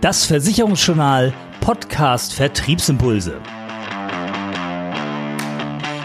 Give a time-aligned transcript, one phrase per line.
[0.00, 3.40] Das Versicherungsjournal Podcast Vertriebsimpulse.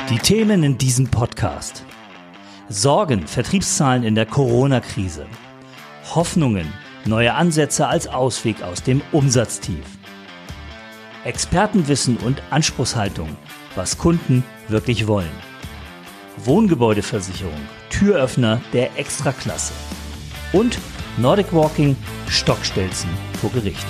[0.09, 1.85] Die Themen in diesem Podcast.
[2.69, 5.27] Sorgen, Vertriebszahlen in der Corona-Krise.
[6.15, 6.73] Hoffnungen,
[7.05, 9.85] neue Ansätze als Ausweg aus dem Umsatztief.
[11.23, 13.29] Expertenwissen und Anspruchshaltung,
[13.75, 15.29] was Kunden wirklich wollen.
[16.37, 19.73] Wohngebäudeversicherung, Türöffner der Extraklasse.
[20.51, 20.79] Und
[21.17, 21.95] Nordic Walking,
[22.29, 23.09] Stockstelzen
[23.39, 23.85] vor Gericht.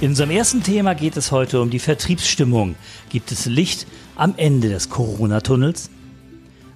[0.00, 2.74] In unserem ersten Thema geht es heute um die Vertriebsstimmung.
[3.10, 3.86] Gibt es Licht
[4.16, 5.90] am Ende des Corona-Tunnels?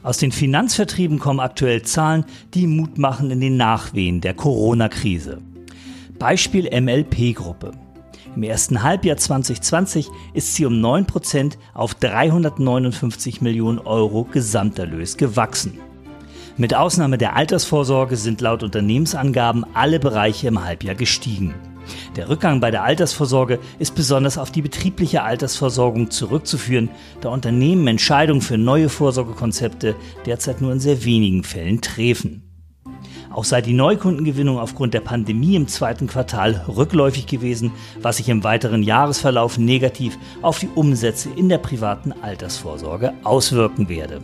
[0.03, 5.39] Aus den Finanzvertrieben kommen aktuell Zahlen, die Mut machen in den Nachwehen der Corona-Krise.
[6.19, 7.73] Beispiel MLP-Gruppe.
[8.37, 15.79] Im ersten Halbjahr 2020 ist sie um 9% auf 359 Millionen Euro Gesamterlös gewachsen.
[16.57, 21.53] Mit Ausnahme der Altersvorsorge sind laut Unternehmensangaben alle Bereiche im Halbjahr gestiegen.
[22.15, 28.41] Der Rückgang bei der Altersvorsorge ist besonders auf die betriebliche Altersversorgung zurückzuführen, da Unternehmen Entscheidungen
[28.41, 29.97] für neue Vorsorgekonzepte
[30.27, 32.45] derzeit nur in sehr wenigen Fällen treffen.
[33.33, 38.45] Auch sei die Neukundengewinnung aufgrund der Pandemie im zweiten Quartal rückläufig gewesen, was sich im
[38.45, 44.21] weiteren Jahresverlauf negativ auf die Umsätze in der privaten Altersvorsorge auswirken werde.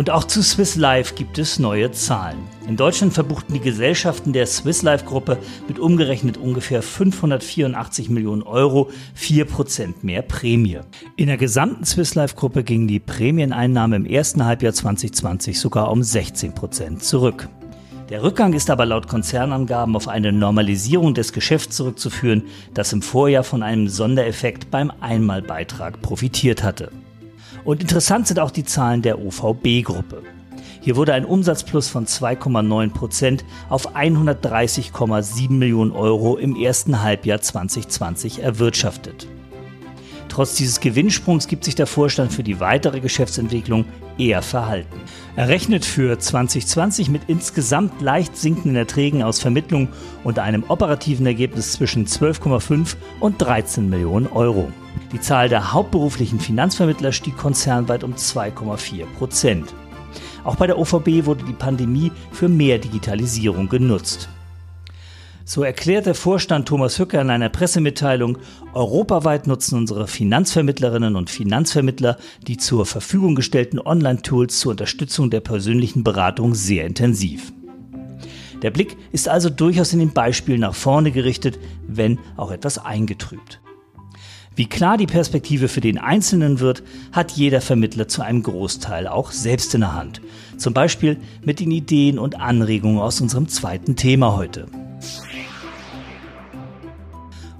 [0.00, 2.38] Und auch zu Swiss Life gibt es neue Zahlen.
[2.66, 5.36] In Deutschland verbuchten die Gesellschaften der Swiss Life Gruppe
[5.68, 10.78] mit umgerechnet ungefähr 584 Millionen Euro 4% mehr Prämie.
[11.16, 16.00] In der gesamten Swiss Life Gruppe ging die Prämieneinnahme im ersten Halbjahr 2020 sogar um
[16.00, 17.50] 16% zurück.
[18.08, 23.44] Der Rückgang ist aber laut Konzernangaben auf eine Normalisierung des Geschäfts zurückzuführen, das im Vorjahr
[23.44, 26.90] von einem Sondereffekt beim Einmalbeitrag profitiert hatte.
[27.64, 30.22] Und interessant sind auch die Zahlen der OVB-Gruppe.
[30.82, 38.42] Hier wurde ein Umsatzplus von 2,9 Prozent auf 130,7 Millionen Euro im ersten Halbjahr 2020
[38.42, 39.28] erwirtschaftet.
[40.30, 43.84] Trotz dieses Gewinnsprungs gibt sich der Vorstand für die weitere Geschäftsentwicklung
[44.18, 45.00] eher verhalten.
[45.36, 49.88] Er rechnet für 2020 mit insgesamt leicht sinkenden Erträgen aus Vermittlung
[50.24, 54.70] und einem operativen Ergebnis zwischen 12,5 und 13 Millionen Euro.
[55.12, 59.74] Die Zahl der hauptberuflichen Finanzvermittler stieg konzernweit um 2,4 Prozent.
[60.44, 64.28] Auch bei der OVB wurde die Pandemie für mehr Digitalisierung genutzt.
[65.50, 68.38] So erklärt der Vorstand Thomas Hücke in einer Pressemitteilung,
[68.72, 76.04] europaweit nutzen unsere Finanzvermittlerinnen und Finanzvermittler die zur Verfügung gestellten Online-Tools zur Unterstützung der persönlichen
[76.04, 77.52] Beratung sehr intensiv.
[78.62, 83.60] Der Blick ist also durchaus in den Beispielen nach vorne gerichtet, wenn auch etwas eingetrübt.
[84.54, 89.32] Wie klar die Perspektive für den Einzelnen wird, hat jeder Vermittler zu einem Großteil auch
[89.32, 90.20] selbst in der Hand.
[90.58, 94.66] Zum Beispiel mit den Ideen und Anregungen aus unserem zweiten Thema heute.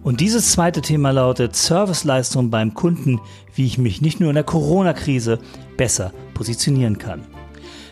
[0.02, 3.20] Und dieses zweite Thema lautet Serviceleistung beim Kunden,
[3.54, 5.38] wie ich mich nicht nur in der Corona-Krise
[5.76, 7.22] besser positionieren kann.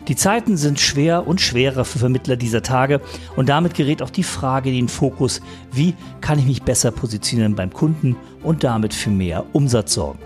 [0.09, 3.03] Die Zeiten sind schwer und schwerer für Vermittler dieser Tage
[3.37, 7.55] und damit gerät auch die Frage in den Fokus, wie kann ich mich besser positionieren
[7.55, 10.21] beim Kunden und damit für mehr Umsatz sorgen.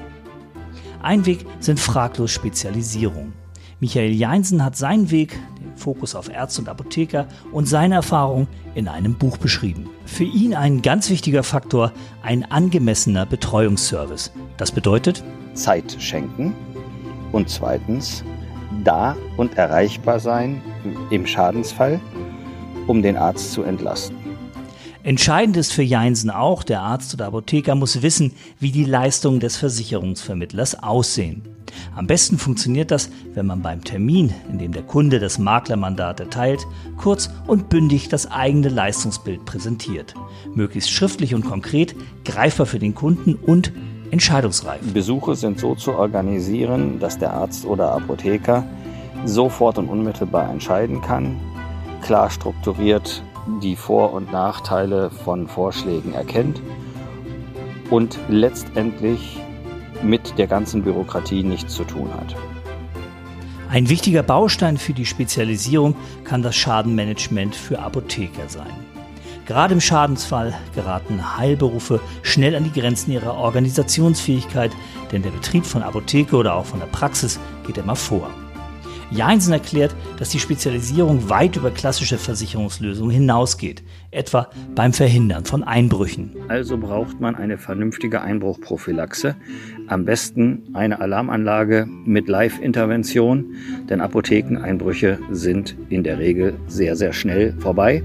[1.02, 3.32] Ein Weg sind fraglos Spezialisierung.
[3.80, 5.36] Michael Jeinsen hat seinen Weg,
[5.76, 9.88] Fokus auf Ärzte und Apotheker und seine Erfahrung in einem Buch beschrieben.
[10.06, 14.32] Für ihn ein ganz wichtiger Faktor, ein angemessener Betreuungsservice.
[14.56, 15.22] Das bedeutet
[15.54, 16.54] Zeit schenken
[17.32, 18.24] und zweitens
[18.84, 20.60] da und erreichbar sein
[21.10, 22.00] im Schadensfall,
[22.86, 24.16] um den Arzt zu entlasten.
[25.04, 29.56] Entscheidend ist für Jeinsen auch, der Arzt oder Apotheker muss wissen, wie die Leistungen des
[29.56, 31.42] Versicherungsvermittlers aussehen.
[31.94, 36.66] Am besten funktioniert das, wenn man beim Termin, in dem der Kunde das Maklermandat erteilt,
[36.96, 40.14] kurz und bündig das eigene Leistungsbild präsentiert.
[40.54, 41.94] Möglichst schriftlich und konkret,
[42.24, 43.72] greifbar für den Kunden und
[44.10, 44.80] entscheidungsreif.
[44.92, 48.64] Besuche sind so zu organisieren, dass der Arzt oder Apotheker
[49.24, 51.40] sofort und unmittelbar entscheiden kann,
[52.02, 53.22] klar strukturiert
[53.62, 56.60] die Vor- und Nachteile von Vorschlägen erkennt
[57.90, 59.41] und letztendlich
[60.02, 62.34] mit der ganzen Bürokratie nichts zu tun hat.
[63.70, 68.72] Ein wichtiger Baustein für die Spezialisierung kann das Schadenmanagement für Apotheker sein.
[69.46, 74.72] Gerade im Schadensfall geraten Heilberufe schnell an die Grenzen ihrer Organisationsfähigkeit,
[75.10, 78.30] denn der Betrieb von Apotheke oder auch von der Praxis geht immer vor.
[79.12, 86.34] Jeinsen erklärt, dass die Spezialisierung weit über klassische Versicherungslösungen hinausgeht, etwa beim Verhindern von Einbrüchen.
[86.48, 89.36] Also braucht man eine vernünftige Einbruchprophylaxe,
[89.86, 93.54] am besten eine Alarmanlage mit Live-Intervention,
[93.88, 98.02] denn Apothekeneinbrüche sind in der Regel sehr, sehr schnell vorbei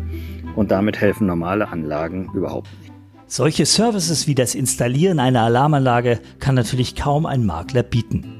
[0.55, 2.93] und damit helfen normale Anlagen überhaupt nicht.
[3.27, 8.36] Solche Services wie das Installieren einer Alarmanlage kann natürlich kaum ein Makler bieten.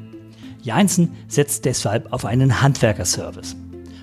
[0.68, 3.56] Jeinsen setzt deshalb auf einen Handwerkerservice.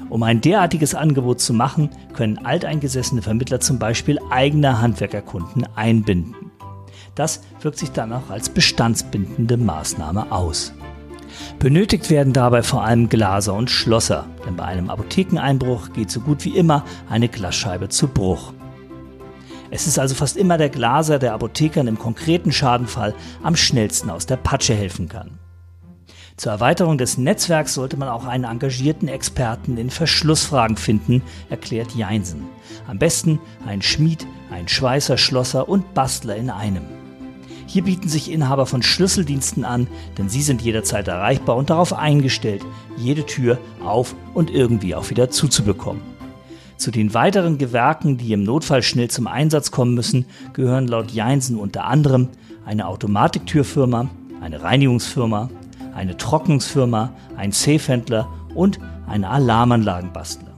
[0.08, 6.50] Um ein derartiges Angebot zu machen, können alteingesessene Vermittler zum Beispiel eigene Handwerkerkunden einbinden.
[7.14, 10.72] Das wirkt sich dann auch als bestandsbindende Maßnahme aus.
[11.58, 16.44] Benötigt werden dabei vor allem Glaser und Schlosser, denn bei einem Apothekeneinbruch geht so gut
[16.44, 18.54] wie immer eine Glasscheibe zu Bruch.
[19.70, 24.26] Es ist also fast immer der Glaser, der Apothekern im konkreten Schadenfall am schnellsten aus
[24.26, 25.38] der Patsche helfen kann.
[26.36, 32.46] Zur Erweiterung des Netzwerks sollte man auch einen engagierten Experten in Verschlussfragen finden, erklärt Jeinsen.
[32.88, 36.82] Am besten ein Schmied, ein Schweißer, Schlosser und Bastler in einem.
[37.66, 39.86] Hier bieten sich Inhaber von Schlüsseldiensten an,
[40.18, 42.62] denn sie sind jederzeit erreichbar und darauf eingestellt,
[42.96, 46.02] jede Tür auf und irgendwie auch wieder zuzubekommen.
[46.76, 51.56] Zu den weiteren Gewerken, die im Notfall schnell zum Einsatz kommen müssen, gehören laut Jeinsen
[51.56, 52.28] unter anderem
[52.66, 54.10] eine Automatiktürfirma,
[54.40, 55.48] eine Reinigungsfirma,
[55.94, 60.54] eine Trocknungsfirma, ein Safehändler und eine Alarmanlagenbastler.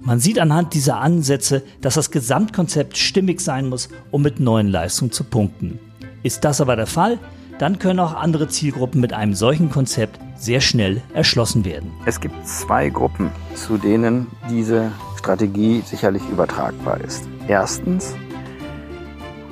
[0.00, 5.12] Man sieht anhand dieser Ansätze, dass das Gesamtkonzept stimmig sein muss, um mit neuen Leistungen
[5.12, 5.78] zu punkten.
[6.22, 7.18] Ist das aber der Fall,
[7.58, 11.90] dann können auch andere Zielgruppen mit einem solchen Konzept sehr schnell erschlossen werden.
[12.04, 17.24] Es gibt zwei Gruppen, zu denen diese Strategie sicherlich übertragbar ist.
[17.48, 18.14] Erstens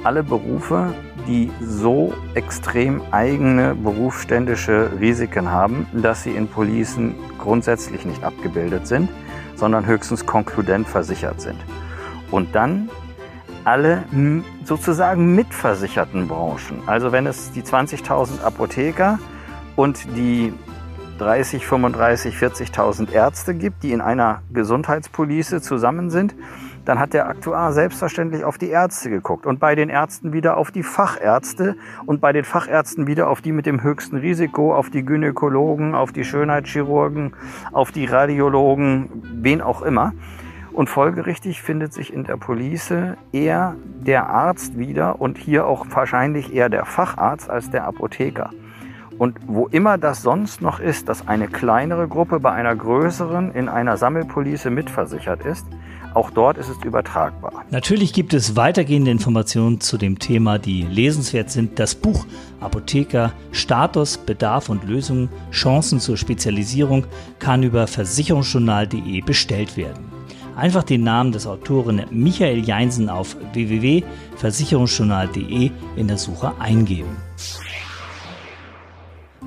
[0.04, 0.92] alle Berufe,
[1.26, 9.08] die so extrem eigene berufsständische Risiken haben, dass sie in Policen grundsätzlich nicht abgebildet sind,
[9.54, 11.58] sondern höchstens konkludent versichert sind.
[12.30, 12.88] Und dann
[13.64, 14.04] alle
[14.64, 16.82] sozusagen mitversicherten Branchen.
[16.86, 19.18] Also wenn es die 20.000 Apotheker
[19.76, 20.52] und die
[21.18, 26.34] 30, 35, 40.000 Ärzte gibt, die in einer Gesundheitspolice zusammen sind,
[26.84, 30.70] dann hat der Aktuar selbstverständlich auf die Ärzte geguckt und bei den Ärzten wieder auf
[30.70, 31.76] die Fachärzte
[32.06, 36.12] und bei den Fachärzten wieder auf die mit dem höchsten Risiko, auf die Gynäkologen, auf
[36.12, 37.34] die Schönheitschirurgen,
[37.72, 39.08] auf die Radiologen,
[39.42, 40.12] wen auch immer.
[40.72, 42.94] Und folgerichtig findet sich in der Police
[43.30, 48.50] eher der Arzt wieder und hier auch wahrscheinlich eher der Facharzt als der Apotheker.
[49.22, 53.68] Und wo immer das sonst noch ist, dass eine kleinere Gruppe bei einer größeren in
[53.68, 55.64] einer Sammelpolice mitversichert ist,
[56.12, 57.64] auch dort ist es übertragbar.
[57.70, 61.78] Natürlich gibt es weitergehende Informationen zu dem Thema, die lesenswert sind.
[61.78, 62.26] Das Buch
[62.58, 67.06] Apotheker Status, Bedarf und Lösungen, Chancen zur Spezialisierung
[67.38, 70.02] kann über versicherungsjournal.de bestellt werden.
[70.56, 77.16] Einfach den Namen des Autoren Michael Jeinsen auf www.versicherungsjournal.de in der Suche eingeben.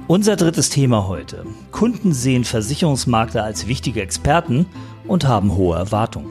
[0.07, 1.47] Unser drittes Thema heute.
[1.71, 4.67] Kunden sehen Versicherungsmakler als wichtige Experten
[5.07, 6.29] und haben hohe Erwartungen.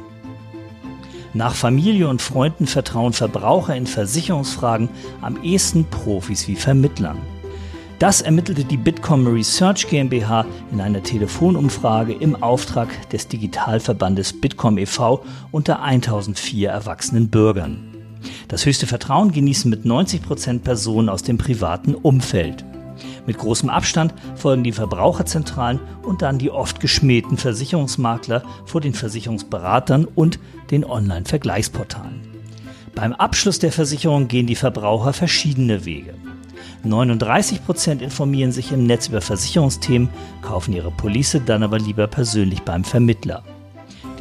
[1.32, 4.88] Nach Familie und Freunden vertrauen Verbraucher in Versicherungsfragen
[5.23, 7.19] am ehesten Profis wie Vermittlern.
[7.99, 15.25] Das ermittelte die Bitkom Research GmbH in einer Telefonumfrage im Auftrag des Digitalverbandes Bitkom e.V.
[15.50, 17.93] unter 1004 erwachsenen Bürgern.
[18.47, 22.65] Das höchste Vertrauen genießen mit 90 Prozent Personen aus dem privaten Umfeld.
[23.26, 30.05] Mit großem Abstand folgen die Verbraucherzentralen und dann die oft geschmähten Versicherungsmakler vor den Versicherungsberatern
[30.05, 30.39] und
[30.70, 32.20] den Online-Vergleichsportalen.
[32.94, 36.15] Beim Abschluss der Versicherung gehen die Verbraucher verschiedene Wege.
[36.84, 40.10] 39 Prozent informieren sich im Netz über Versicherungsthemen,
[40.43, 43.43] kaufen ihre Police dann aber lieber persönlich beim Vermittler.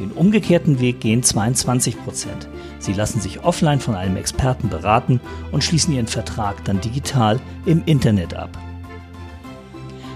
[0.00, 2.48] Den umgekehrten Weg gehen 22 Prozent.
[2.78, 5.20] Sie lassen sich offline von einem Experten beraten
[5.52, 8.50] und schließen ihren Vertrag dann digital im Internet ab.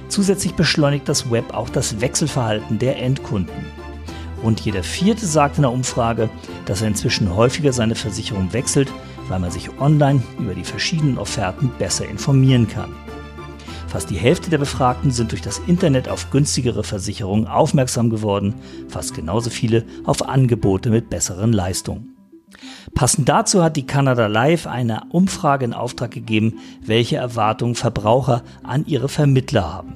[0.08, 3.66] Zusätzlich beschleunigt das Web auch das Wechselverhalten der Endkunden.
[4.42, 6.30] Rund jeder vierte sagt in der Umfrage,
[6.66, 8.92] dass er inzwischen häufiger seine Versicherung wechselt,
[9.28, 12.94] weil man sich online über die verschiedenen Offerten besser informieren kann.
[13.88, 18.54] Fast die Hälfte der Befragten sind durch das Internet auf günstigere Versicherungen aufmerksam geworden,
[18.88, 22.17] fast genauso viele auf Angebote mit besseren Leistungen.
[22.94, 28.84] Passend dazu hat die Canada Live eine Umfrage in Auftrag gegeben, welche Erwartungen Verbraucher an
[28.86, 29.94] ihre Vermittler haben.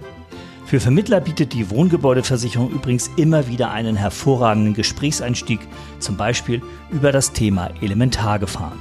[0.66, 5.60] Für Vermittler bietet die Wohngebäudeversicherung übrigens immer wieder einen hervorragenden Gesprächseinstieg,
[6.00, 8.80] zum Beispiel über das Thema Elementargefahren.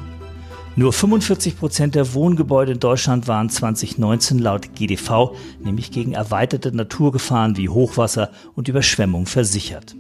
[0.76, 7.58] Nur 45 Prozent der Wohngebäude in Deutschland waren 2019 laut GDV nämlich gegen erweiterte Naturgefahren
[7.58, 9.94] wie Hochwasser und Überschwemmung versichert.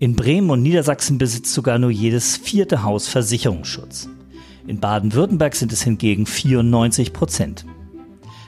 [0.00, 4.08] In Bremen und Niedersachsen besitzt sogar nur jedes vierte Haus Versicherungsschutz.
[4.66, 7.64] In Baden-Württemberg sind es hingegen 94 Prozent.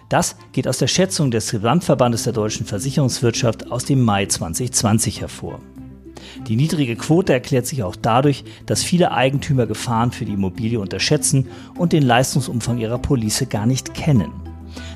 [0.08, 5.60] Das geht aus der Schätzung des Gesamtverbandes der deutschen Versicherungswirtschaft aus dem Mai 2020 hervor.
[6.48, 11.46] Die niedrige Quote erklärt sich auch dadurch, dass viele Eigentümer Gefahren für die Immobilie unterschätzen
[11.76, 14.32] und den Leistungsumfang ihrer Police gar nicht kennen.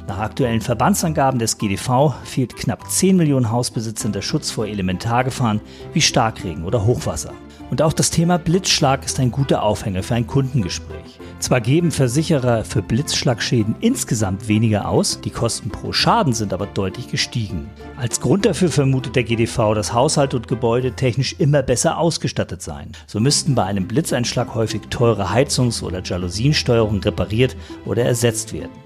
[0.09, 5.61] Nach aktuellen Verbandsangaben des GDV fehlt knapp 10 Millionen Hausbesitzern der Schutz vor Elementargefahren
[5.93, 7.33] wie Starkregen oder Hochwasser.
[7.73, 11.19] Und auch das Thema Blitzschlag ist ein guter Aufhänger für ein Kundengespräch.
[11.38, 17.09] Zwar geben Versicherer für Blitzschlagschäden insgesamt weniger aus, die Kosten pro Schaden sind aber deutlich
[17.09, 17.71] gestiegen.
[17.97, 22.93] Als Grund dafür vermutet der GDV, dass Haushalt und Gebäude technisch immer besser ausgestattet seien.
[23.07, 28.82] So müssten bei einem Blitzeinschlag häufig teure Heizungs- oder Jalousiensteuerungen repariert oder ersetzt werden.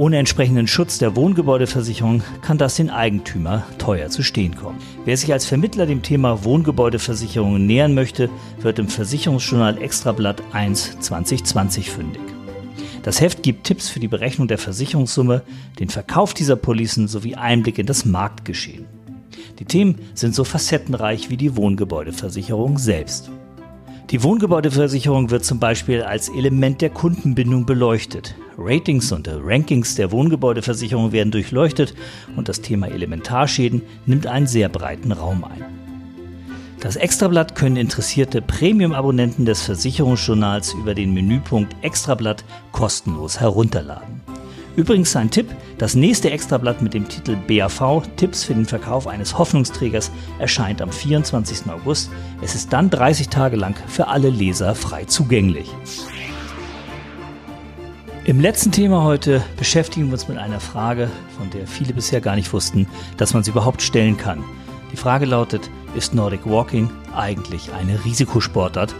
[0.00, 4.78] Ohne entsprechenden Schutz der Wohngebäudeversicherung kann das den Eigentümer teuer zu stehen kommen.
[5.04, 8.30] Wer sich als Vermittler dem Thema Wohngebäudeversicherungen nähern möchte,
[8.62, 12.22] wird im Versicherungsjournal Extrablatt 1 2020 fündig.
[13.02, 15.42] Das Heft gibt Tipps für die Berechnung der Versicherungssumme,
[15.78, 18.86] den Verkauf dieser Policen sowie Einblick in das Marktgeschehen.
[19.58, 23.30] Die Themen sind so facettenreich wie die Wohngebäudeversicherung selbst.
[24.10, 28.34] Die Wohngebäudeversicherung wird zum Beispiel als Element der Kundenbindung beleuchtet.
[28.58, 31.94] Ratings und Rankings der Wohngebäudeversicherung werden durchleuchtet
[32.34, 35.64] und das Thema Elementarschäden nimmt einen sehr breiten Raum ein.
[36.80, 44.19] Das Extrablatt können interessierte Premium-Abonnenten des Versicherungsjournals über den Menüpunkt Extrablatt kostenlos herunterladen.
[44.80, 49.36] Übrigens ein Tipp, das nächste Extrablatt mit dem Titel BAV Tipps für den Verkauf eines
[49.36, 51.70] Hoffnungsträgers erscheint am 24.
[51.70, 52.10] August.
[52.40, 55.68] Es ist dann 30 Tage lang für alle Leser frei zugänglich.
[58.24, 62.36] Im letzten Thema heute beschäftigen wir uns mit einer Frage, von der viele bisher gar
[62.36, 62.86] nicht wussten,
[63.18, 64.42] dass man sie überhaupt stellen kann.
[64.92, 68.94] Die Frage lautet, ist Nordic Walking eigentlich eine Risikosportart?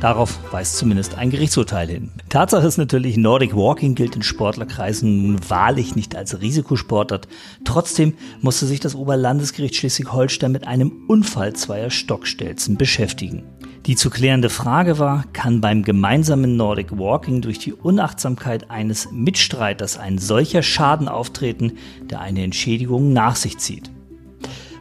[0.00, 2.10] Darauf weist zumindest ein Gerichtsurteil hin.
[2.28, 7.26] Tatsache ist natürlich, Nordic Walking gilt in Sportlerkreisen nun wahrlich nicht als Risikosportart.
[7.64, 8.12] Trotzdem
[8.42, 13.44] musste sich das Oberlandesgericht Schleswig-Holstein mit einem Unfall zweier Stockstelzen beschäftigen.
[13.86, 19.96] Die zu klärende Frage war, kann beim gemeinsamen Nordic Walking durch die Unachtsamkeit eines Mitstreiters
[19.96, 21.72] ein solcher Schaden auftreten,
[22.02, 23.90] der eine Entschädigung nach sich zieht?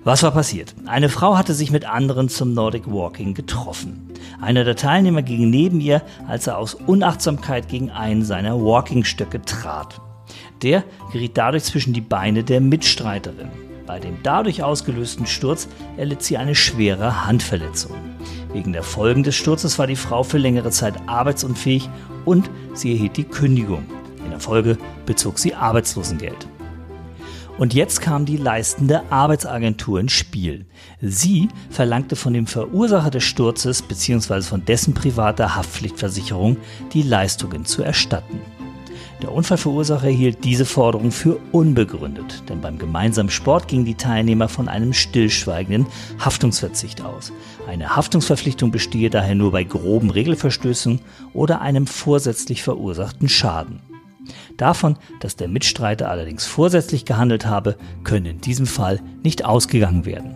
[0.05, 0.75] Was war passiert?
[0.85, 4.13] Eine Frau hatte sich mit anderen zum Nordic Walking getroffen.
[4.39, 9.99] Einer der Teilnehmer ging neben ihr, als er aus Unachtsamkeit gegen einen seiner Walkingstöcke trat.
[10.61, 13.49] Der geriet dadurch zwischen die Beine der Mitstreiterin.
[13.87, 17.95] Bei dem dadurch ausgelösten Sturz erlitt sie eine schwere Handverletzung.
[18.53, 21.89] Wegen der Folgen des Sturzes war die Frau für längere Zeit arbeitsunfähig
[22.25, 23.85] und sie erhielt die Kündigung.
[24.23, 26.47] In der Folge bezog sie Arbeitslosengeld.
[27.57, 30.65] Und jetzt kam die leistende Arbeitsagentur ins Spiel.
[31.01, 34.41] Sie verlangte von dem Verursacher des Sturzes bzw.
[34.41, 36.57] von dessen privater Haftpflichtversicherung
[36.91, 38.41] die Leistungen zu erstatten.
[39.21, 44.67] Der Unfallverursacher hielt diese Forderung für unbegründet, denn beim gemeinsamen Sport gingen die Teilnehmer von
[44.67, 45.87] einem stillschweigenden
[46.19, 47.31] Haftungsverzicht aus.
[47.65, 50.99] Eine Haftungsverpflichtung bestehe daher nur bei groben Regelverstößen
[51.33, 53.94] oder einem vorsätzlich verursachten Schaden.
[54.57, 60.35] Davon, dass der Mitstreiter allerdings vorsätzlich gehandelt habe, könne in diesem Fall nicht ausgegangen werden.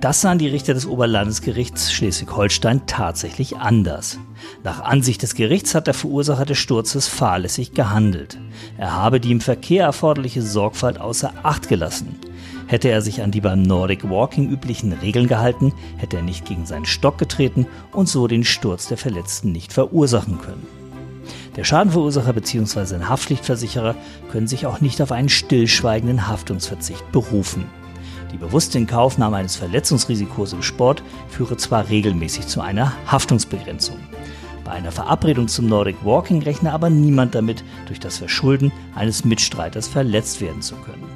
[0.00, 4.20] Das sahen die Richter des Oberlandesgerichts Schleswig-Holstein tatsächlich anders.
[4.62, 8.38] Nach Ansicht des Gerichts hat der Verursacher des Sturzes fahrlässig gehandelt.
[8.76, 12.14] Er habe die im Verkehr erforderliche Sorgfalt außer Acht gelassen.
[12.68, 16.64] Hätte er sich an die beim Nordic Walking üblichen Regeln gehalten, hätte er nicht gegen
[16.64, 20.77] seinen Stock getreten und so den Sturz der Verletzten nicht verursachen können.
[21.58, 22.94] Der Schadenverursacher bzw.
[22.94, 23.96] ein Haftpflichtversicherer
[24.30, 27.64] können sich auch nicht auf einen stillschweigenden Haftungsverzicht berufen.
[28.32, 33.96] Die bewusste Inkaufnahme eines Verletzungsrisikos im Sport führe zwar regelmäßig zu einer Haftungsbegrenzung.
[34.64, 39.88] Bei einer Verabredung zum Nordic Walking rechne aber niemand damit, durch das Verschulden eines Mitstreiters
[39.88, 41.08] verletzt werden zu können.